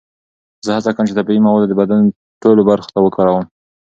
[0.65, 2.01] زه هڅه کوم چې طبیعي مواد د بدن
[2.41, 3.43] ټولو برخو ته وکاروم.